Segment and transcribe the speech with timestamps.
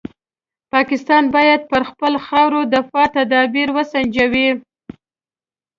[0.73, 4.49] پاکستان باید پر خپله خاوره دفاعي تدابیر وسنجوي.